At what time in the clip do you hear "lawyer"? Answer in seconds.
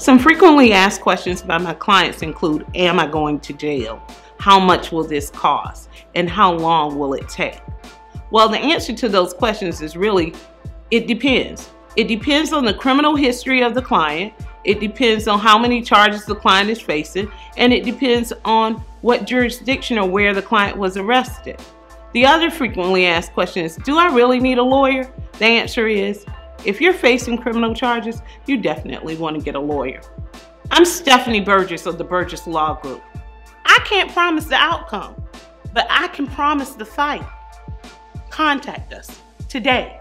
24.62-25.12, 29.60-30.00